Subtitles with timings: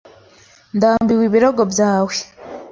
[0.75, 2.15] Ndambiwe ibirego byawe.